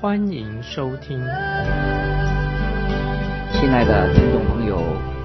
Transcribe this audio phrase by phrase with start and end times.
[0.00, 1.18] 欢迎收听。
[3.52, 4.82] 亲爱的听众朋友，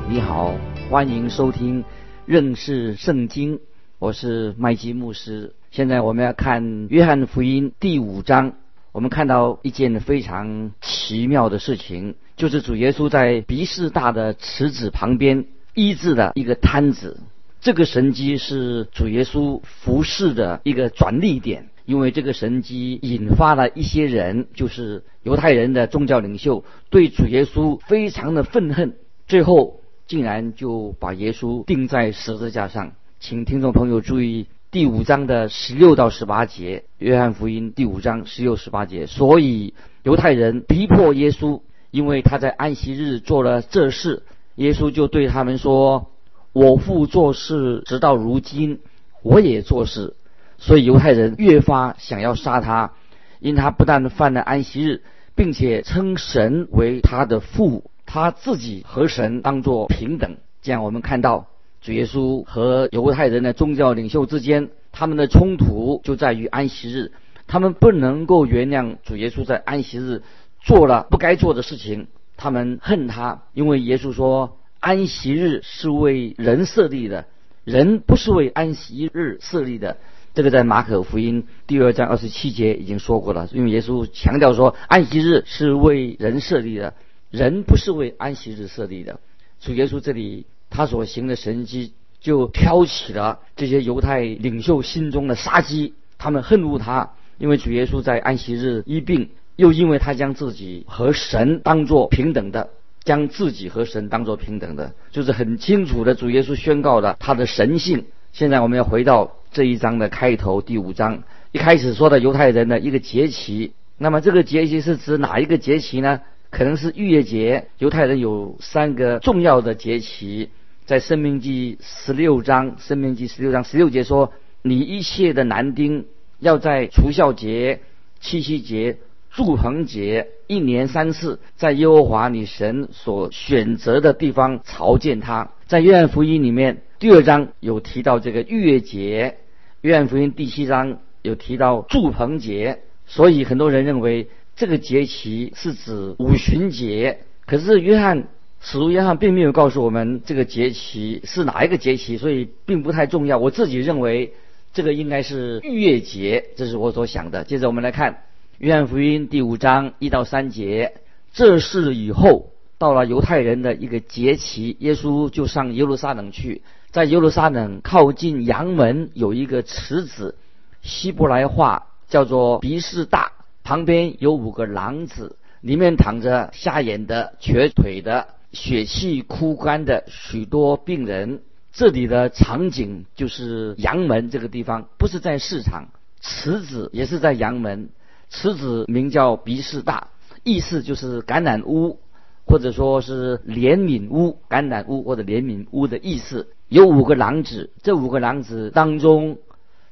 [0.09, 0.53] 你好，
[0.89, 1.81] 欢迎收听
[2.25, 3.61] 认识圣经，
[3.99, 5.53] 我是麦基牧师。
[5.71, 8.51] 现在我们要看约翰福音第五章，
[8.91, 17.21] 我们看到一件非常奇妙的事情，就是主耶稣在鼻士大的池子旁边医治的一个瘫子。
[17.61, 28.95] 这个神迹是主耶稣服侍的一个转捩点，因为这个神迹引发了一些人，就是犹太人的宗教领袖，对主耶稣非常的愤恨，
[29.27, 32.93] 最后竟然就把耶稣钉在十字架上。
[33.19, 34.47] 请听众朋友注意。
[34.71, 39.05] 第五章的十六到十八节，约翰福音第五章十六十八节。
[39.05, 41.61] 所以犹太人逼迫耶稣，
[41.91, 44.23] 因为他在安息日做了这事，
[44.55, 46.11] 耶稣就对他们说
[46.51, 48.79] ：“我父做事直到如今，
[49.23, 50.17] 我也做事。”
[50.57, 52.93] 所以犹太人越发想要杀他，
[53.39, 55.01] 因他不但犯了安息日，
[55.35, 60.37] 并且称神为他的父，他自己和神当作平等。
[60.61, 61.47] 这样我们看到。
[61.81, 67.11] 主耶稣和犹太人的宗教领袖之间，他们的冲突就在于安息日。
[67.45, 70.23] 他们不能够原谅主耶稣在安息日
[70.59, 72.07] 做了不该做的事情，
[72.37, 77.27] 他们恨他，因为耶稣说安息日是为人设立的，
[77.63, 79.97] 人不是为安息日设立的。
[80.35, 86.93] 这个在马可福音第二章二十七节已经说过了，因为耶稣强调说安息日是为人设立的，
[87.31, 89.19] 人不是为安息日设立的。
[89.59, 90.45] 主耶稣这里。
[90.67, 95.93] 他所行的神迹，就挑起了这些犹太领袖心中的杀机。
[96.17, 102.71] 他们恨恶他，因为主耶稣在安息日医病，又因为他将自己和神当作平等的，
[103.05, 106.13] 将自己和神当作平等的，就是很清楚的。
[106.13, 108.05] 主耶稣宣告了他的神性。
[108.35, 111.23] 现在我们要回到这一章的开头，第五章
[111.53, 113.71] 一开始说的犹太人的一个节期。
[113.97, 116.19] 那么这个节期是指哪一个节期呢？
[116.49, 117.69] 可能是逾越节。
[117.77, 120.49] 犹太人有三个重要的节期。
[120.85, 126.05] 在《生命记》十六章，《生命记》十六章十六节说：“你一切的男丁
[126.39, 127.79] 要在除孝节、
[128.19, 128.97] 七夕节、
[129.35, 139.33] 祝棚节一年三次，在耶和华你神所选择的地方朝见他。”在约翰福音里面，第二章有提到这个逾越节；
[139.81, 142.79] 约翰福音第七章有提到祝棚节。
[143.05, 147.19] 所以很多人认为这个节期是指五旬节。
[147.45, 148.27] 可是约翰。
[148.61, 153.37] 使徒约翰并没有告诉我们这个节期是哪一个节期，所以并不太重要。
[153.37, 154.33] 我自己认为
[154.73, 157.43] 这个应该是逾越节，这是我所想的。
[157.43, 158.23] 接着我们来看
[158.59, 160.93] 约翰福音第五章一到三节，
[161.33, 170.35] 这事以后到了犹太人的一个节期，耶稣就上耶路撒冷去，在耶路撒冷靠近阳门有一个池子，
[170.81, 173.33] 希伯来话叫做鼻士大，
[173.65, 178.27] 旁边有五个廊子，里面躺着瞎眼的、瘸腿的。
[178.53, 181.41] 血气枯干的许多病人，
[181.73, 185.89] 这里的场景就是阳门这个地方，不是在市场。
[186.21, 187.89] 池子也是在阳门，
[188.29, 190.09] 此子名叫鼻士大，
[190.43, 191.99] 意思就是橄榄屋，
[192.45, 196.47] 或者说是怜悯屋，橄榄屋或者怜悯屋的意思。
[196.67, 199.37] 有五个廊子，这五个廊子当中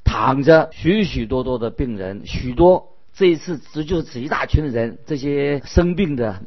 [0.04, 6.42] 躺着许许多多的病人，许多这一次只就是指一大群的人，这些生病的。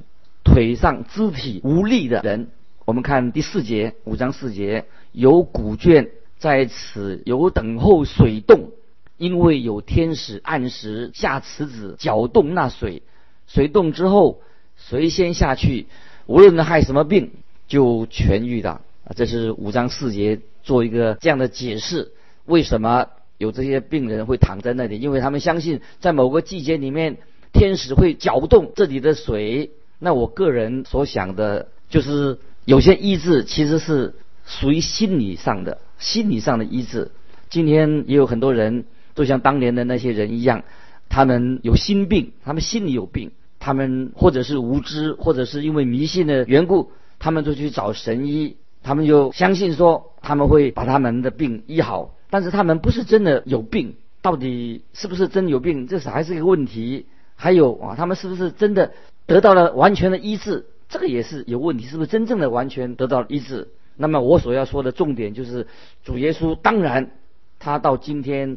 [0.48, 2.50] 腿上肢体无力的人，
[2.84, 6.08] 我们看第四节五章四节，有古卷
[6.38, 8.70] 在此有等候水洞，
[9.18, 13.02] 因为有天使按时下池子搅动那水，
[13.46, 14.40] 水动之后，
[14.76, 15.86] 谁先下去，
[16.26, 17.30] 无论害什么病
[17.68, 18.70] 就痊愈的。
[18.70, 22.12] 啊，这是五章四节做一个这样的解释，
[22.44, 23.06] 为什么
[23.38, 24.98] 有这些病人会躺在那里？
[24.98, 27.18] 因为他们相信在某个季节里面，
[27.52, 29.70] 天使会搅动这里的水。
[29.98, 34.14] 那我个人所想的，就是有些医治其实是
[34.44, 37.12] 属于心理上的，心理上的医治。
[37.48, 38.84] 今天也有很多人
[39.16, 40.62] 都像当年的那些人一样，
[41.08, 57.06] 他们有心病，他们心里有病，他们或者是无知，或者是因为迷信的缘故，他们就去找神医，他们就相信说他们会把他们的病医好，但是他们不是真的有病，到底是不是真有病，这是还是一个问题。
[57.38, 58.92] 还有啊，他们是不是真的
[59.26, 60.64] 得到了完全的医治？
[60.88, 63.68] 这个也是有问题，是不是真正的完全得到医治？
[63.96, 65.66] 那么我所要说的重点就是，
[66.02, 67.10] 主耶稣当然
[67.58, 68.56] 他到今天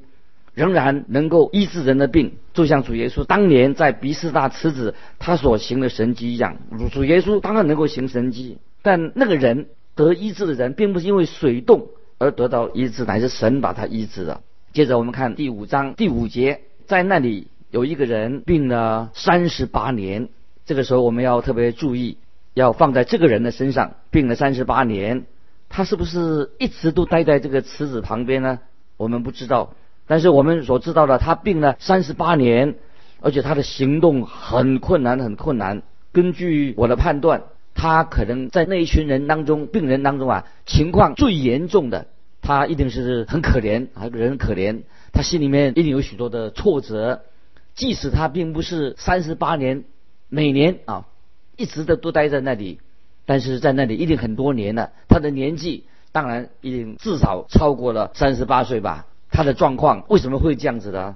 [0.59, 6.57] 仍然能够医治人的病，就像主耶稣当年在比斯大池子他所行的神迹一样。
[6.91, 14.41] 主耶稣当然能够行神迹，但那个人得医治的人，并不是因为水动而得到医治，乃是神把他医治了。
[14.73, 20.27] 接着我们看第五章第五节，在那里有一个人病了三十八年。
[20.65, 22.17] 这个时候我们要特别注意，
[22.53, 25.23] 要放在这个人的身上，病了三十八年，
[25.69, 28.59] 他是不是一直都待在这个池子旁边呢？
[28.97, 29.73] 我们不知道。
[30.09, 32.73] 但是我们所知道的，他病了三十八年，
[33.21, 35.83] 而且他的行动很困难，很困难。
[36.11, 37.43] 根据我的判断，
[37.75, 42.07] 他可能在那一群人当中，病人当中啊，情况最严重的。
[42.41, 44.81] 他一定是很可怜，啊，人可怜，
[45.13, 47.21] 他心里面一定有许多的挫折。
[47.75, 49.83] 即使他并不是三十八年，
[50.27, 51.05] 每年啊
[51.55, 52.79] 一直的都待在那里，
[53.27, 54.89] 但是在那里一定很多年了。
[55.07, 59.05] 他的年纪当然已经至少超过了三十八岁吧。
[59.31, 61.15] 他的状况为什么会这样子呢？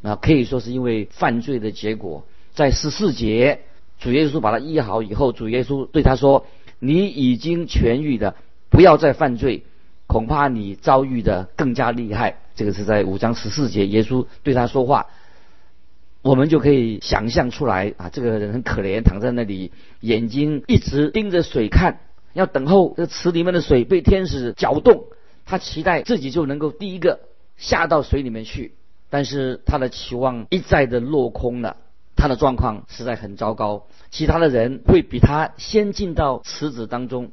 [0.00, 2.24] 那可以说是因为犯罪的结果。
[2.54, 3.60] 在十四节，
[3.98, 6.46] 主耶稣把他医好以后，主耶稣对他说
[6.80, 8.34] ：“你已经痊愈的，
[8.70, 9.64] 不要再犯罪。”
[10.08, 12.38] 恐怕你遭遇的更加厉害。
[12.56, 15.08] 这个是在五章十四节，耶稣对他说话，
[16.22, 19.70] 我们就可以想象出来啊，这个人很可怜，躺在那里，
[20.00, 22.00] 眼睛一直盯着水看，
[22.32, 25.04] 要等候这池里面的水被天使搅动，
[25.44, 27.20] 他期待自己就能够第一个
[27.58, 28.72] 下到水里面去，
[29.10, 31.76] 但是他的期望一再的落空了，
[32.16, 37.32] 他的状况实在很糟糕，其他的人会比他先进到池子当中，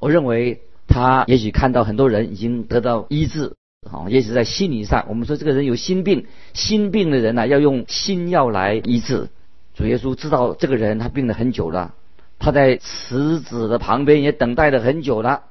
[0.00, 0.62] 我认为。
[0.90, 3.52] 他也许看到很多人已经得到医治，
[3.92, 6.24] 啊，也许在心理上，我们说这个人有心病，
[6.54, 9.28] 心病的人呢要用心药来医治。
[9.74, 11.92] 主耶稣知道这个人他病了很久了，
[12.38, 15.42] 他在池子的旁边也等待了很久了。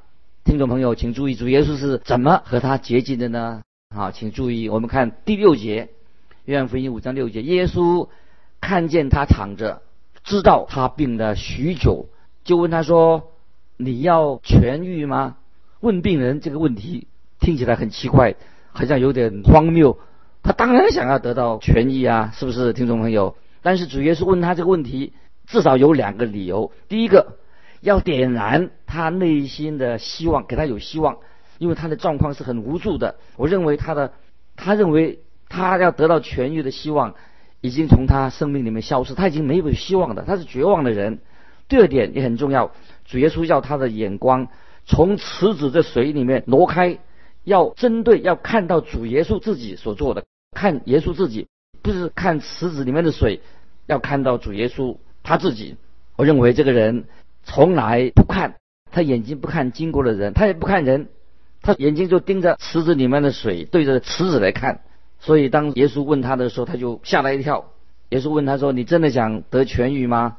[0.44, 3.62] 听众朋友，请注意，主耶稣是怎么和他接近的呢？
[3.96, 5.90] 好，请注意，我们看第六节，
[6.46, 8.10] 约翰福音五章六节，耶稣
[8.62, 9.82] 看见他躺着，
[10.24, 12.08] 知道他病了许久，
[12.44, 13.32] 就问他说。
[13.80, 15.38] 你要痊愈吗？
[15.82, 17.06] 问病人这个问题
[17.40, 18.34] 听起来很奇怪，
[18.72, 20.00] 好像有点荒谬。
[20.42, 23.36] 他当然想要得到痊愈啊，是不是，听众朋友？
[23.62, 25.14] 但是主耶稣问他这个问题，
[25.46, 26.72] 至少有两个理由。
[26.88, 27.38] 第一个，
[27.82, 31.20] 要点燃他内心的希望，给他有希望，
[31.58, 33.16] 因为他的状况是很无助的。
[33.36, 34.14] 我认为他的，
[34.56, 35.20] 他认为
[35.50, 37.16] 他要得到痊愈的希望
[37.62, 41.20] 已经从他生命里面消失，他已经没有希望的，他是绝望的人。
[41.68, 42.72] 第二点也很重要。
[43.06, 44.48] 主耶稣要他的眼光
[44.86, 47.00] 从池子的水里面挪开，
[47.44, 51.48] 要针对要看到主耶稣自己所做的，看耶稣自己，
[51.82, 53.42] 不是看池子里面的水，
[53.86, 55.76] 要看到主耶稣他自己。
[56.16, 57.06] 我认为这个人
[57.44, 58.56] 从来不看，
[58.92, 61.10] 他眼睛不看经过的人，他也不看人，
[61.68, 64.82] 他眼睛就盯着池子里面的水，对着池子来看。
[65.20, 67.72] 所以当耶稣问他的时候，他就吓了一跳。
[68.10, 70.38] 耶稣问他说：“你真的想得痊愈吗？”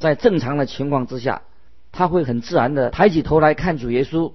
[0.00, 1.42] 在正常的情况之下。
[1.90, 4.32] 他会很自然的抬起头来看主耶稣，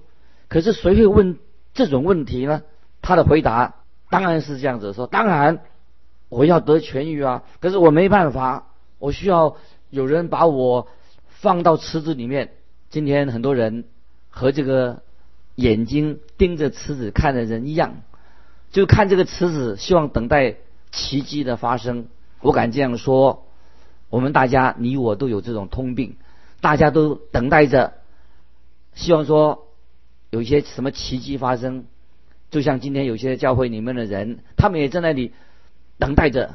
[0.48, 1.38] 可是谁会问
[1.72, 2.62] 这种问题呢？
[3.00, 3.76] 他的回答
[4.10, 5.60] 当然是这样子说：当然
[6.28, 8.66] 我要得痊愈啊，可是我没办法，
[8.98, 9.56] 我需要
[9.88, 10.88] 有人把我
[11.28, 12.50] 放到池子里面。
[12.90, 13.84] 今天很多人
[14.30, 15.02] 和这个
[15.54, 18.02] 眼睛盯着池子看的人一样，
[18.70, 20.56] 就看这个池子，希望等待
[20.90, 22.06] 奇迹的发生。
[22.40, 23.46] 我敢这样说，
[24.10, 26.16] 我们大家你我都有这种通病。
[26.60, 27.92] 大家都等待着，
[28.94, 29.68] 希望说
[30.30, 31.84] 有一些什么奇迹发生，
[32.50, 35.32] 就像今天有些教会里面的人，他们也在那里
[35.98, 36.54] 等待着，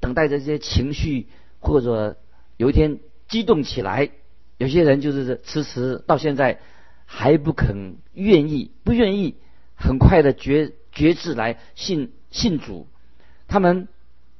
[0.00, 1.28] 等待着这些情绪，
[1.60, 2.16] 或者
[2.56, 2.98] 有一天
[3.28, 4.10] 激动起来。
[4.58, 6.60] 有些人就是迟迟到现在
[7.06, 9.36] 还不肯愿意，不愿意
[9.74, 12.86] 很快的觉觉知来信信主，
[13.48, 13.88] 他们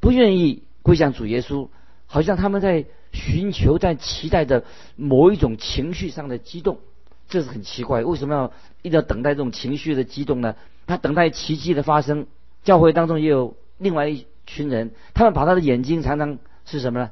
[0.00, 1.68] 不愿意归向主耶稣，
[2.06, 2.87] 好像他们在。
[3.14, 4.64] 寻求在期待着
[4.97, 6.80] 某一种情绪上的激动，
[7.28, 8.02] 这是很奇怪。
[8.02, 8.52] 为什么要
[8.83, 10.56] 一定要等待这种情绪的激动呢？
[10.88, 12.26] 他等待奇迹的发生。
[12.64, 17.11] 教会当中也有另外一群人，他们把他的眼睛常常是什么呢？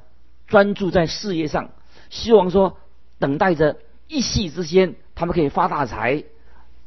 [0.48, 1.70] 专注在事业上，
[2.10, 2.78] 希望说
[3.20, 3.76] 等待着
[4.08, 6.24] 一夕之间他们可以发大财。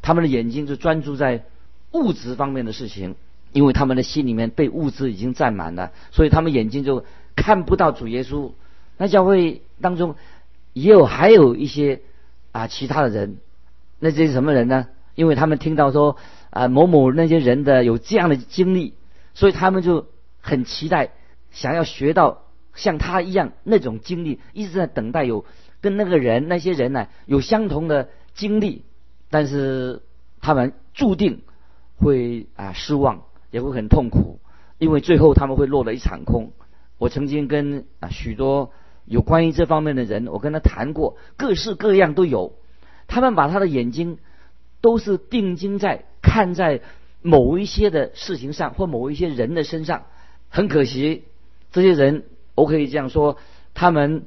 [0.02, 1.46] 他们的眼睛就专注在
[1.92, 3.16] 物质方面的事情，
[3.54, 7.04] 因为他们的心里面被物质已经占满了，所以他们眼睛就
[7.36, 8.52] 看不到主耶稣。
[8.98, 10.16] 那教会当中
[10.74, 12.02] 也有还有一些
[12.52, 13.38] 啊其他的人，
[13.98, 14.88] 那这些什么人呢？
[15.16, 16.18] 因为他们听到说
[16.52, 18.94] 啊某某那些人的有这样的经历，
[19.34, 20.06] 所以他们就
[20.40, 21.10] 很期待，
[21.50, 22.44] 想要学到
[22.76, 25.46] 像他一样那种经历，一直在等待有
[25.86, 28.82] 跟那个人那些人呢有相同的经历，
[29.30, 30.02] 但是
[30.42, 31.44] 他们注定
[31.96, 34.40] 会啊失望，也会很痛苦，
[34.80, 36.54] 因为最后他们会落得一场空。
[36.98, 38.72] 我曾经跟啊许多
[39.06, 42.54] 有关于这方面的人，我跟他谈过，各式各样都有。
[43.06, 44.18] 他们把他的眼睛
[44.82, 46.82] 都是定睛在看在
[47.22, 50.06] 某一些的事情上，或某一些人的身上。
[50.50, 51.26] 很可惜，
[51.72, 52.24] 这些人
[52.56, 53.38] 我可以这样说，
[53.76, 54.26] 他们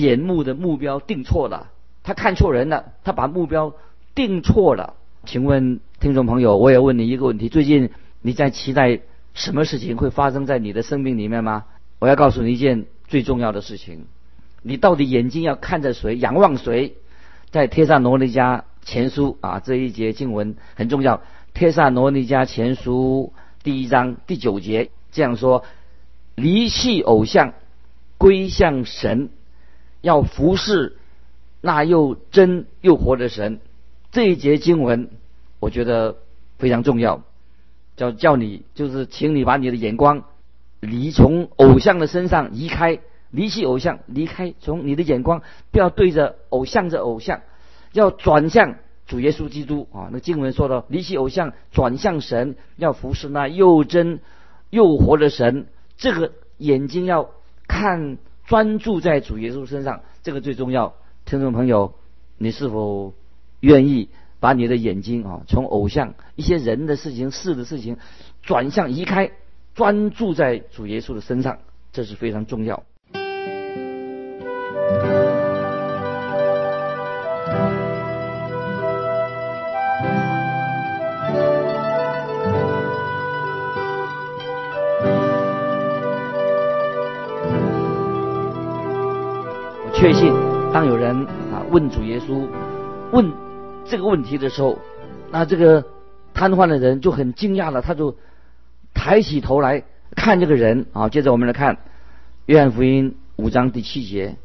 [0.00, 1.70] 眼目的目标定错了，
[2.02, 3.74] 他看错人了，他把目标
[4.14, 4.94] 定错了。
[5.24, 7.90] 请问听众朋友，我也问你一个问题：最近
[8.22, 9.00] 你在期待
[9.34, 11.64] 什么事情会发生在你的生命里面吗？
[11.98, 14.06] 我要告诉你一件最重要的事情：
[14.62, 16.94] 你到底眼睛要看着谁，仰望谁？
[17.50, 21.22] 在帖萨罗尼迦前书啊这一节经文很重要。
[21.54, 25.64] 帖萨罗尼迦前书第一章第九节这样说：
[26.34, 27.54] 离弃偶像，
[28.18, 29.30] 归向神，
[30.00, 30.96] 要服侍
[31.60, 33.60] 那又真又活的神。
[34.10, 35.10] 这一节经文
[35.60, 36.16] 我觉得
[36.58, 37.22] 非常重要，
[37.96, 40.24] 叫叫你就是请你把你的眼光。
[40.80, 43.00] 离从偶像的身上移开，
[43.32, 47.40] 离弃偶像，离开从你的眼光，不要对着偶像着偶像，
[47.92, 50.08] 要转向主耶稣基督啊！
[50.12, 54.20] 那经文说的，离弃偶像，转向神，要服侍那又真
[54.70, 55.66] 又活的神。
[55.96, 57.30] 这个眼睛要
[57.66, 60.94] 看，专注在主耶稣身上，这个最重要。
[61.26, 61.92] 听众朋友，
[62.38, 63.12] 你是否
[63.60, 64.08] 愿意
[64.40, 67.98] 把你的眼睛啊，从偶像一些人的事情、事的事情，
[68.42, 69.32] 转向移开？
[69.74, 71.58] 专注在主耶稣的身上，
[71.92, 72.84] 这是非常重要。
[90.78, 92.46] 当有人啊问主耶稣
[93.10, 93.32] 问
[93.84, 94.78] 这个问题的时候，
[95.32, 95.84] 那这个
[96.32, 98.16] 瘫痪的人就很惊讶了，他就。
[98.94, 99.82] 抬起头来
[100.14, 101.74] 看这个人啊，接着我们来看
[102.46, 103.10] 《约翰福音》
[103.42, 104.36] 五章第七节，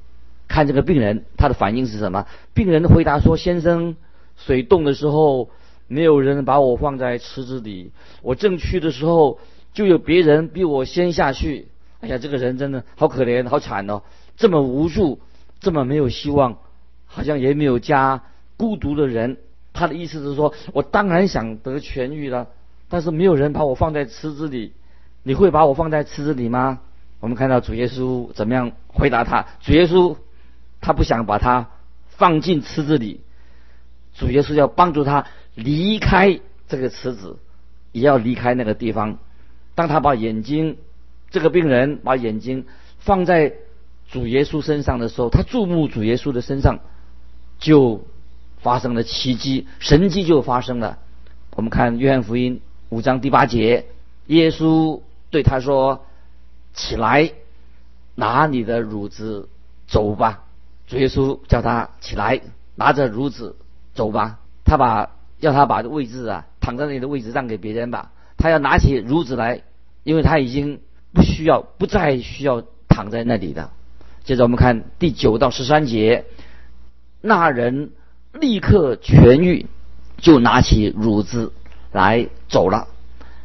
[0.47, 2.25] 看这个病人他的反应是什么？
[2.53, 3.95] 病人回答说：“先生，
[4.35, 5.49] 水冻的时候，
[5.87, 7.91] 没有人把我放在池子里，
[8.23, 9.39] 我正去的时候，
[9.73, 11.67] 就有别人比我先下去。
[12.01, 14.01] 哎呀，这个人真的好可怜，好惨哦！
[14.35, 15.19] 这么无助，
[15.63, 16.59] 这么没有希望，
[17.07, 18.21] 好像也没有家，
[18.57, 19.37] 孤独的人。
[19.73, 22.49] 他的意思是说，我当然想得痊愈了。”
[22.89, 24.73] 但是没有人把我放在池子里，
[25.23, 26.81] 你会把我放在池子里吗？
[27.19, 29.47] 我们看到主耶稣怎么样回答他？
[29.61, 30.15] 主耶稣
[30.79, 31.69] 他不想把他
[32.09, 33.21] 放进池子里，
[34.13, 37.39] 主耶稣要帮助他离开这个池子，
[37.93, 39.17] 也要离开那个地方。
[39.73, 40.77] 当他把眼睛
[41.31, 42.65] 这个病人把眼睛
[42.99, 43.53] 放在
[44.13, 46.81] 主耶稣身上的时候，他注目主耶稣的身上，
[47.57, 48.05] 就
[48.61, 50.99] 发生了奇迹，神迹就发生了。
[51.55, 52.61] 我们看约翰福音。
[52.89, 53.87] 五章第八节，
[54.27, 55.01] 耶稣
[55.31, 56.05] 对他说
[56.75, 57.31] ：“起来，
[58.13, 59.49] 拿你的褥子
[59.87, 60.43] 走吧。”
[60.85, 62.39] 主耶稣叫他起来，
[62.75, 63.55] 拿着褥子
[63.95, 64.37] 走吧。
[64.63, 68.11] 他把要他把位置啊，躺在那里的位置让给别人吧。
[68.37, 69.63] 他要拿起褥子来，
[70.03, 70.81] 因为他已经
[71.13, 73.71] 不需要，不再需要躺在那里的。
[74.23, 76.25] 接着我们看第九到十三节，
[77.21, 77.91] 那人
[78.33, 79.67] 立刻痊愈，
[80.17, 81.51] 就拿起褥子。
[81.93, 82.87] 来走了，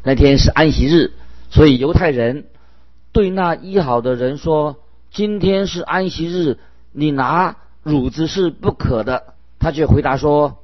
[0.02, 1.12] 那天是安息日，
[1.50, 2.46] 所以犹太人
[3.12, 4.78] 对那医好的人说
[5.12, 6.56] ：“今天是安息日，
[6.92, 10.60] 你拿褥子是不可的。”他却回答说：“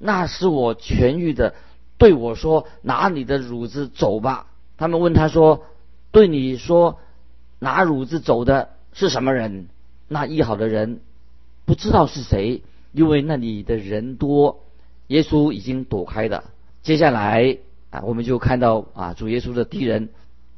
[0.00, 1.52] 那是我痊愈的，
[1.98, 4.46] 对我说拿你的褥子走吧。”
[4.78, 5.66] 他们问他说
[6.12, 7.00] ：“对你说
[7.58, 9.68] 拿褥子走的是什么人？”
[10.08, 11.00] 那医好的人
[11.64, 14.64] 不知道是谁，因为那里的人多，
[15.06, 16.50] 耶稣已经躲开了。
[16.82, 17.58] 接下来
[17.90, 20.08] 啊，我们就看到啊，主耶稣的敌人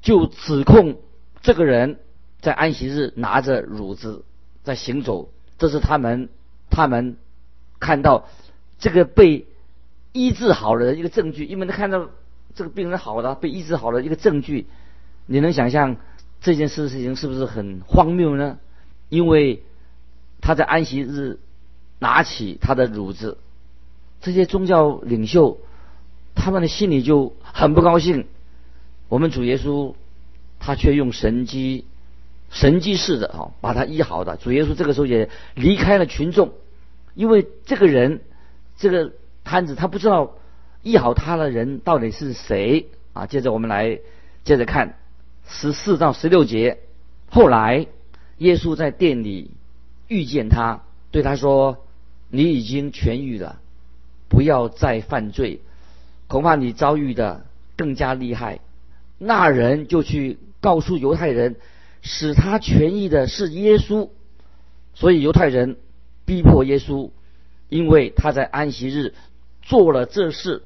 [0.00, 0.96] 就指控
[1.42, 1.98] 这个人
[2.40, 4.24] 在安息日拿着褥子
[4.64, 6.28] 在行走，这是他们
[6.70, 7.16] 他们
[7.78, 8.26] 看到
[8.78, 9.46] 这个被
[10.12, 12.08] 医治好了的一个证据，因为他看到
[12.54, 14.66] 这个病人好了，被医治好了一个证据。
[15.26, 15.96] 你能想象
[16.42, 18.58] 这件事情是不是很荒谬呢？
[19.08, 19.62] 因为
[20.40, 21.38] 他在安息日
[21.99, 23.38] 拿起他的乳子，
[24.20, 25.58] 这些宗教领袖。
[26.34, 28.26] 他们的心里就很不高兴。
[29.11, 29.94] 我们主耶稣，
[30.58, 31.84] 他却用神机、
[32.49, 34.38] 神机似的啊，把他医好的。
[34.38, 36.54] 主耶稣这个时候也离开了群众，
[37.14, 38.22] 因为这个人，
[38.78, 39.12] 这个
[39.44, 40.37] 摊子他不知道
[40.82, 43.26] 医好他的人到底是谁啊。
[43.26, 44.00] 接着我们来
[44.44, 44.96] 接着看
[45.46, 46.78] 十四到十六节。
[47.30, 47.87] 后来
[48.38, 49.50] 耶稣在店里
[50.08, 51.87] 遇见他，对他说
[52.28, 53.61] ：“你已经痊愈了，
[54.28, 55.61] 不要再犯罪，
[56.26, 57.46] 恐怕你遭遇的
[57.76, 58.61] 更加厉害。”
[59.18, 61.56] 那人就去告诉犹太人，
[62.02, 64.08] 使他痊愈的是耶稣，
[64.94, 65.76] 所以犹太人
[66.25, 67.11] 逼迫耶稣，
[67.68, 69.14] 因为他在安息日
[69.62, 70.64] 做了这事。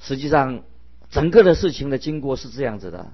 [0.00, 0.62] 实际上，
[1.10, 3.12] 整个的事情的经过是这样子的：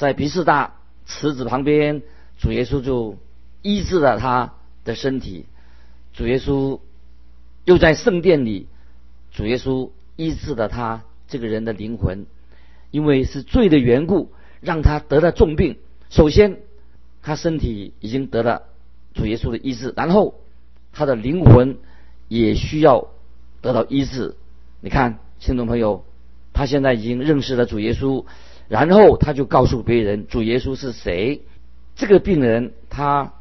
[0.00, 2.00] 在比士大池子旁边，
[2.38, 3.18] 主耶稣就
[3.60, 5.44] 医治了他的身体；
[6.14, 6.80] 主耶稣
[7.66, 8.66] 又在圣殿里，
[9.30, 12.24] 主耶稣医治了他这个人的灵魂。
[12.90, 15.76] 因为是罪的缘故，让他得了重病。
[16.08, 16.56] 首先，
[17.20, 18.62] 他身体已经得了
[19.12, 20.40] 主耶稣的医治，然后
[20.92, 21.76] 他的灵魂
[22.28, 23.08] 也需要
[23.60, 24.34] 得到医治。
[24.80, 26.06] 你看，听众朋友，
[26.54, 28.24] 他现在已经认识了主耶稣，
[28.70, 31.42] 然后他就告诉别人主耶稣是谁。
[31.96, 33.34] 这个病人他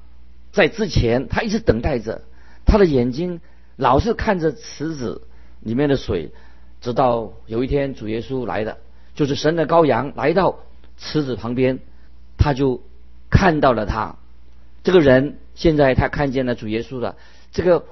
[0.52, 2.24] 在之前他一直等待着，
[2.66, 3.40] 他的眼睛
[3.76, 5.22] 老是看着池子
[5.62, 6.32] 里面的水，
[6.82, 8.78] 直到有一天主耶稣来了。
[9.14, 10.60] 就是神的羔羊来到
[10.98, 11.80] 池子旁边，
[12.38, 12.82] 他就
[13.30, 14.16] 看到了他。
[14.84, 17.18] 这个人现在他看见了主耶稣了。
[17.52, 17.86] 这个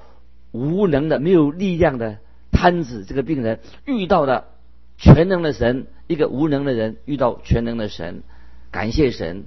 [0.50, 2.18] 无能的、没有力量的
[2.50, 4.46] 瘫子，这个病人遇到了
[4.98, 5.86] 全能的神。
[6.06, 8.22] 一个无能的人遇到全能的神，
[8.70, 9.44] 感谢神。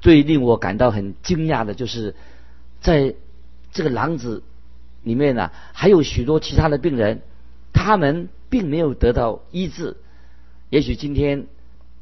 [0.00, 2.16] 最令我感到很惊讶的就是，
[2.80, 3.14] 在
[3.70, 4.42] 这个廊子
[5.04, 7.20] 里面呢，还有许多其他的病人，
[7.72, 9.98] 他们并没有得到医治。
[10.68, 11.46] 也许今天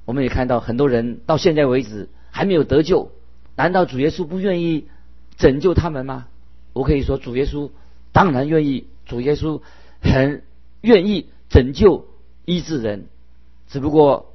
[0.07, 3.11] 我们也看到很多人到现在为止还没有得救，
[3.57, 4.87] 难道主耶稣不愿意
[5.37, 6.29] 拯救他们吗？
[6.73, 7.71] 我可以说，主耶稣
[8.13, 9.61] 当然愿意，主耶稣
[10.01, 10.43] 很
[10.81, 12.07] 愿意拯救
[12.49, 13.07] 医治人，
[13.69, 14.33] 只不过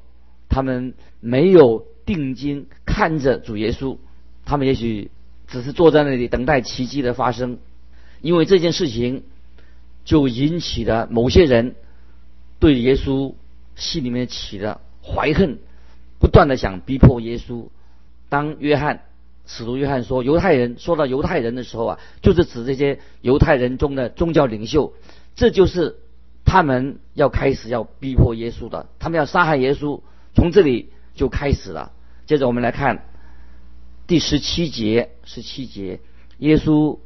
[0.47, 3.97] 他们没有定睛看着主耶稣，
[4.45, 5.09] 他们也许
[5.47, 7.57] 只是坐在那里等待奇迹的发生，
[8.21, 9.23] 因为这件事情
[10.05, 11.75] 就引起了某些人
[12.59, 13.33] 对耶稣。
[13.75, 15.57] 心里面起了怀恨，
[16.19, 17.69] 不断的想逼迫耶稣。
[18.29, 19.05] 当约翰
[19.47, 24.93] 使徒约翰说犹太人说到犹太人的时候啊，就是指这些犹太人中的宗教领袖，
[25.35, 25.95] 这就是
[26.45, 30.01] 他们要开始要逼迫耶稣的，他们要杀害耶稣，
[30.35, 31.91] 从这里就开始了。
[32.25, 33.05] 接着我们来看
[34.07, 35.99] 第十七节，十七节，
[36.39, 36.99] 耶稣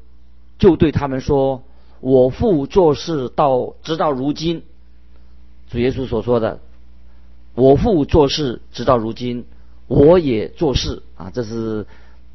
[0.57, 1.63] 就对他们说
[2.01, 4.63] ：“我父做事到直到如今。”
[5.69, 6.59] 主耶稣所说的
[7.55, 9.45] ：“我父做事，直到如今，
[9.87, 11.87] 我也做事。”啊，这是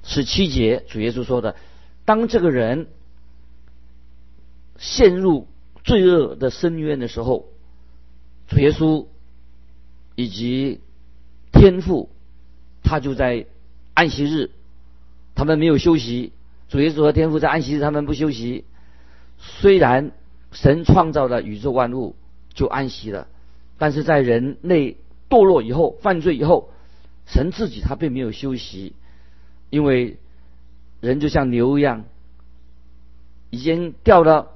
[0.03, 1.57] 十七节主耶稣说的。
[2.05, 2.88] 当这个人
[4.77, 5.47] 陷入
[5.85, 7.49] 罪恶的深渊的时候，
[8.49, 9.07] 主耶稣
[10.14, 10.81] 以及
[11.53, 12.09] 天父，
[12.83, 13.47] 他就在
[13.95, 14.51] 安息日，
[15.35, 16.33] 他们没有休息。
[16.68, 18.64] 主耶稣和天父在安息日，他们不休息。
[19.38, 20.12] 虽然
[20.53, 22.16] 神创造了宇宙万物。
[22.55, 23.29] 就安息了，
[23.79, 24.99] 但是在人类
[25.31, 26.68] 堕落以后、犯罪以后，
[27.25, 28.92] 神自己他并没有休息，
[29.71, 30.18] 因为
[31.01, 32.05] 人就像牛一样，
[33.49, 34.52] 已经掉到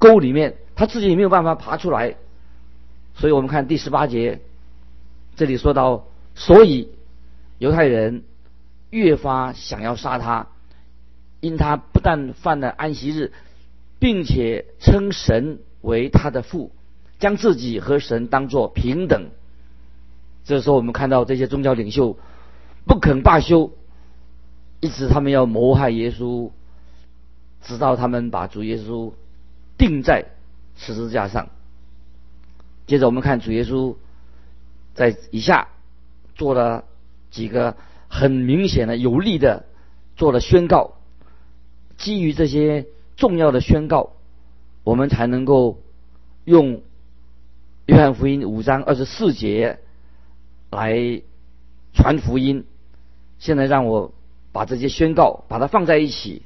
[0.00, 2.16] 沟里面，他自己也没有办法爬出来。
[3.14, 4.40] 所以我们看第十八节，
[5.36, 6.88] 这里说到，所以
[7.58, 8.24] 犹太人
[8.90, 10.48] 越发想要杀他，
[11.38, 13.30] 因他不但犯了安息日，
[14.00, 16.72] 并且称神为他的父。
[17.18, 19.28] 将自己和神当作平等，
[20.44, 22.16] 这时候我们看到这些宗教领袖
[22.86, 23.72] 不肯罢休，
[24.80, 26.50] 一直他们要谋害耶稣，
[27.60, 29.12] 直到他们把主耶稣
[29.80, 30.26] 钉在
[30.76, 31.48] 十字架上。
[32.86, 33.96] 接着我们看主耶稣
[34.94, 35.68] 在以下
[36.34, 36.84] 做了
[37.30, 39.64] 几个很明显的有力的
[40.16, 40.92] 做了宣告，
[41.96, 44.12] 基于这些重要的宣告，
[44.84, 45.80] 我们才能够
[46.44, 46.82] 用。
[47.86, 49.80] 约翰福音五章二十四节
[50.70, 51.22] 来
[51.92, 52.64] 传福音。
[53.40, 54.12] 现在让我
[54.52, 56.42] 把这些宣告把它放在一起。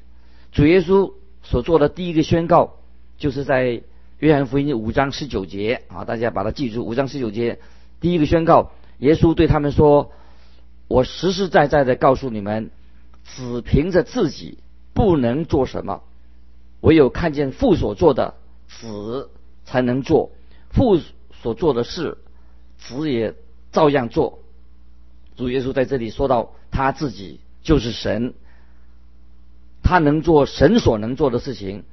[0.53, 2.77] 主耶稣所做的第一个宣告，
[3.25, 3.81] 就是在
[4.19, 6.85] 约翰福音五章十九节啊，大家把它记住。
[6.85, 7.59] 五章十九节
[7.99, 10.13] 第一个宣告，耶稣对他们说
[10.89, 12.71] ：“我实实在在的告诉你们，
[13.25, 14.59] 只凭着自己
[14.93, 16.03] 不能做什么，
[16.83, 18.35] 唯有看见父所做的，
[18.69, 19.31] 子
[19.65, 20.33] 才能做
[20.69, 21.01] 父。”
[21.41, 22.19] 所做的事，
[22.77, 23.35] 子也
[23.73, 24.41] 照样做。
[25.35, 28.35] 主耶稣在这里说到他自己就是神，
[29.83, 31.85] 他能做神所能做的事情。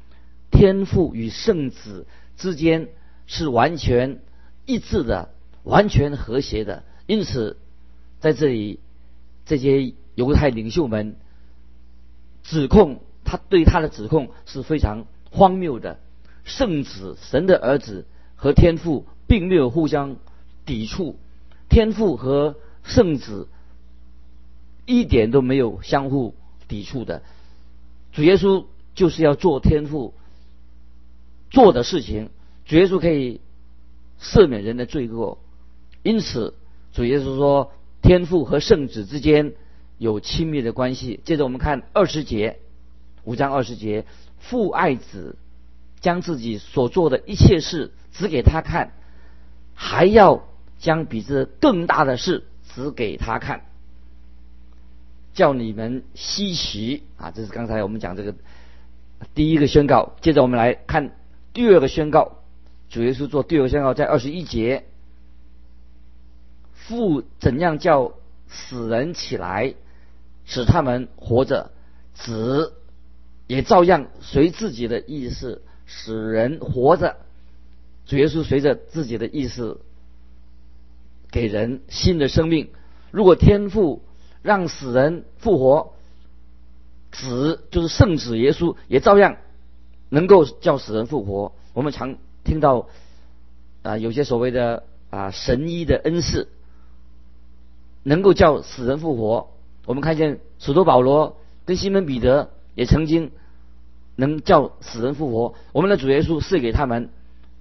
[0.51, 2.05] 天父与圣子
[2.37, 2.89] 之间
[3.25, 4.19] 是完全
[4.65, 5.29] 一致的，
[5.63, 6.83] 完全和谐的。
[7.07, 7.57] 因此，
[8.19, 8.79] 在这里，
[9.45, 11.15] 这些犹太领袖们
[12.43, 15.99] 指控，他对他的指控是非常荒谬的。
[16.43, 20.17] 圣子，神的儿子和天父并没有互相
[20.65, 21.17] 抵触，
[21.69, 23.47] 天父和圣子
[24.85, 26.35] 一点都没有相互
[26.67, 27.21] 抵触的。
[28.11, 30.13] 主耶稣就是要做天父
[31.51, 32.31] 做的事情，
[32.65, 33.41] 主耶稣可以
[34.19, 35.37] 赦免人的罪过，
[36.01, 36.55] 因此
[36.91, 39.53] 主耶稣说，天父和圣子之间
[39.99, 41.19] 有亲密的关系。
[41.23, 42.57] 接着我们看二十节，
[43.23, 44.05] 五章二十节，
[44.39, 45.35] 父爱子。
[46.01, 48.93] 将自己所做的一切事指给他看，
[49.75, 50.47] 还要
[50.79, 53.65] 将比这更大的事指给他看，
[55.35, 57.29] 叫你们稀奇啊！
[57.29, 58.33] 这是刚才我们讲这个
[59.35, 60.13] 第一个宣告。
[60.21, 61.11] 接着我们来看
[61.53, 62.37] 第二个宣告，
[62.89, 64.85] 主耶稣做第二个宣告，在二十一节，
[66.73, 68.13] 父怎样叫
[68.47, 69.75] 死人起来，
[70.45, 71.71] 使他们活着，
[72.13, 72.73] 子
[73.47, 75.61] 也照样随自己的意思。
[75.93, 77.17] 使人活着，
[78.05, 79.81] 主耶稣随着自己的意思
[81.29, 82.69] 给人新的生命。
[83.11, 84.01] 如果天父
[84.41, 85.93] 让死人复活，
[87.11, 89.35] 子就是圣子耶稣也照样
[90.11, 91.53] 能够叫死人复活。
[91.73, 92.87] 我们常听到
[93.81, 96.47] 啊，有些所谓的啊神医的恩赐，
[98.03, 99.49] 能够叫死人复活。
[99.87, 103.31] 我们看见使徒保罗跟西门彼得也曾经。
[104.17, 107.09] 能叫死人复活，我们的主耶稣赐给他们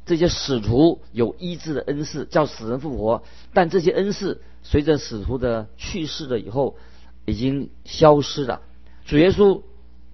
[0.05, 3.23] 这些使徒有医治的恩赐，叫死人复活。
[3.55, 6.77] 但这些恩赐随着使徒的去世了以后，
[7.25, 8.61] 已经消失了。
[9.07, 9.63] 主耶稣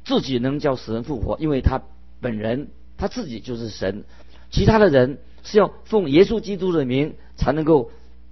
[0.04, 1.82] 自己能叫死人复活，因为他
[2.20, 4.04] 本人他自己就是神。
[4.50, 7.90] 其他的人是要奉耶稣基督的名才能够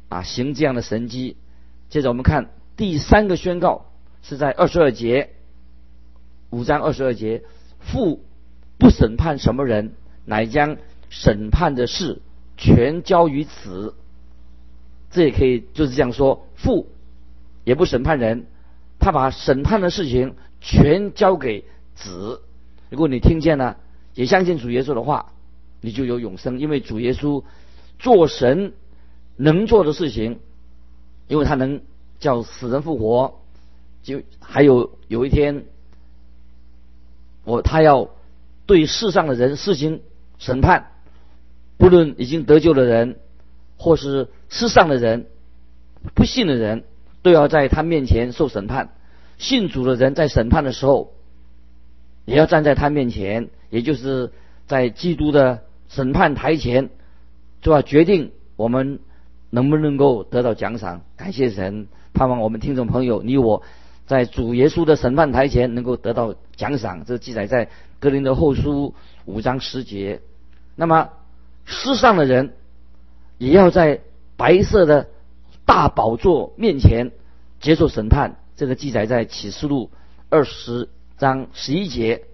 [0.09, 1.37] 啊行这样的神迹。
[1.91, 3.87] 接着我们看第三个宣告，
[4.23, 5.31] 是在二十二节，
[6.51, 7.43] 五章二十二节。
[7.81, 8.25] 父
[8.79, 9.93] 不审判什么人，
[10.25, 10.79] 乃将
[11.11, 12.23] 审判的事
[12.57, 13.95] 全交于此。
[15.11, 16.89] 这也可以就是这样说：父
[17.65, 18.47] 也不审判人，
[18.99, 22.41] 他把审判的事情全交给子。
[22.95, 23.79] 如果你听见了，
[24.15, 25.33] 也相信主耶稣的话，
[25.81, 26.61] 你就有永生。
[26.61, 27.43] 因为主耶稣
[27.99, 28.73] 做神
[29.35, 30.39] 能做的事情，
[31.27, 31.81] 因为他能
[32.21, 33.41] 叫死人复活，
[34.05, 35.65] 就还有有一天。
[37.43, 38.11] 我他要
[38.65, 40.01] 对世上的人实行
[40.39, 40.93] 审判，
[41.77, 43.17] 不论已经得救的人，
[43.77, 45.27] 或是世上的人，
[46.15, 46.85] 不信的人，
[47.23, 48.95] 都要在他面前受审判。
[49.37, 51.14] 信主的人在审判的时候，
[52.35, 54.33] 也要站在他面前，也就是
[54.67, 56.91] 在基督的审判台前，
[57.63, 58.99] 就要决定我们
[59.51, 61.03] 能不能够得到奖赏。
[61.17, 63.63] 感谢神，盼望我们听众朋友，你我。
[64.07, 67.71] 在主耶稣的审判台前能够得到奖赏，这记载在
[68.01, 68.95] 格林的后书
[69.25, 70.21] 五章十节。
[70.77, 71.09] 那么
[71.65, 72.53] 世上的人
[73.39, 74.01] 也要在
[74.37, 75.09] 白色的
[75.65, 77.13] 大宝座面前
[77.61, 79.89] 接受审判，这个记载在启示录
[80.29, 80.91] 二十
[81.25, 82.25] 章十一节。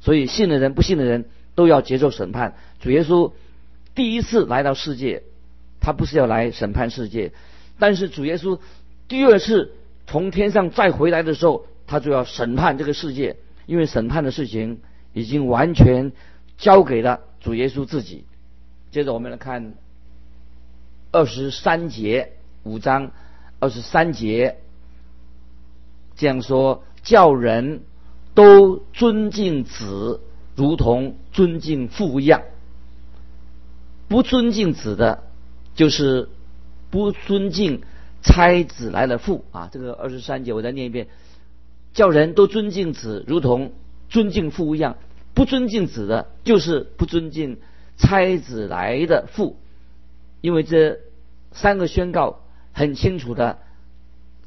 [0.00, 2.54] 所以信的人、不信的人都要接受审判。
[2.80, 3.32] 主耶稣
[3.94, 5.22] 第一次来到世界，
[5.80, 7.32] 他不是要来审判世界，
[7.78, 8.58] 但是主耶稣
[9.06, 9.72] 第二次。
[10.04, 14.80] 从天上再回来的时候，他就要审判这个世界，因为审判的事情
[15.14, 16.12] 已经完全
[16.58, 18.24] 交给了主耶稣自己。
[18.90, 19.74] 接着我们来看
[21.12, 22.32] 二十三节
[22.64, 23.12] 五章
[23.60, 24.58] 二十三节，
[26.16, 27.80] 这样说：叫人
[28.34, 30.20] 都尊敬子，
[30.54, 32.42] 如同尊敬父一样。
[34.08, 35.22] 不尊敬子的，
[35.74, 36.28] 就是
[36.90, 37.82] 不尊敬。
[38.24, 41.08] 差子来了父啊，这个二十三节我再念一遍，
[41.92, 43.72] 叫人都尊敬子，如同
[44.10, 44.96] 尊敬父一样。
[45.34, 47.58] 不尊敬子的，就是不尊敬
[47.96, 49.56] 差子来的父。
[50.40, 51.00] 因为这
[51.50, 52.42] 三个宣告
[52.72, 53.58] 很清楚的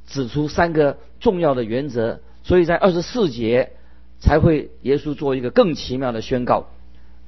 [0.07, 3.71] 指出三个重要的原则，所以在二十四节
[4.19, 6.67] 才会耶稣做一个更奇妙的宣告。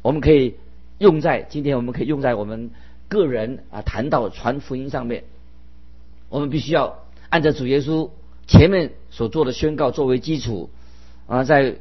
[0.04, 0.54] 我们可以
[1.00, 2.70] 用在今天，我们可以用在我们
[3.08, 5.24] 个人啊谈到传福音上面。
[6.30, 7.00] 我们必须要
[7.30, 8.12] 按照主耶稣
[8.46, 10.70] 前面所做的宣告作为基础
[11.26, 11.78] 啊，在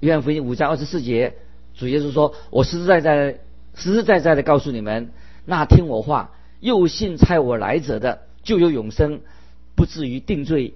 [0.00, 1.34] 约翰福音五章二十四节，
[1.74, 3.38] 主耶稣说：“我实实在在、
[3.74, 5.12] 实实在在的告诉你们，
[5.46, 9.20] 那听我话又信差我来者的，就有永生，
[9.76, 10.74] 不至于定罪，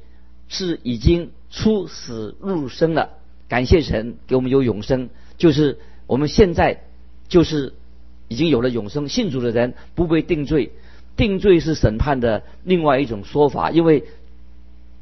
[0.55, 3.11] 是已经出死入生了。
[3.49, 6.81] 感谢神给我们有永生，就是我们现在
[7.29, 7.75] 就是
[8.29, 10.73] 已经有了永生，信主的人不被定罪。”
[11.17, 14.03] 定罪是审判的另外一种说法，因为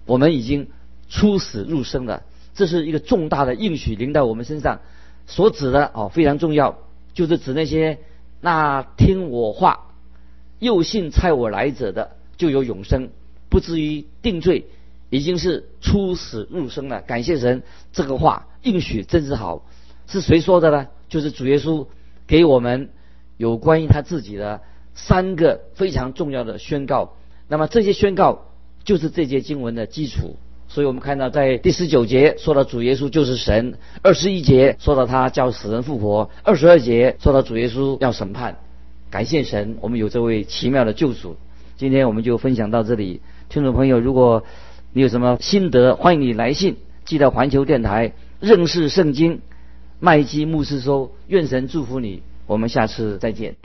[0.05, 0.69] 我们已经
[1.09, 2.23] 出死入生了。
[2.55, 4.83] 这是一个重大的应许临到我们身上，
[5.27, 6.77] 所指的哦非常重要，
[7.15, 7.99] 就是指那些
[8.43, 9.95] 那听我话
[10.59, 13.09] 又信差我来者的，就有永生，
[13.49, 14.67] 不至于定罪，
[15.13, 17.03] 已经是出死入生了。
[17.03, 19.63] 感谢神，这个话应许真是好。
[20.07, 20.87] 是谁说的呢？
[21.11, 21.87] 就是主耶稣
[22.27, 22.89] 给我们
[23.37, 24.63] 有关于他自己的
[24.95, 27.13] 三个非常重要的宣告。
[27.47, 28.47] 那么这些宣告
[28.85, 30.37] 就是这节经文的基础。
[30.67, 38.57] 所以我们看到，在第十九节说到主耶稣就是神；二十一节说到他叫死人复活；二十二节说到主耶稣要审判。
[39.11, 41.37] 感谢神，我们有这位奇妙的救主。
[41.77, 43.21] 今天我们就分享到这里。
[43.51, 44.45] 听众朋友，如果
[44.95, 46.77] 你有什么心得，欢迎你来信
[47.07, 49.41] 寄到环球电台认识圣经
[50.01, 53.57] 麦基牧师说：“愿神祝福你，我们下次再见。”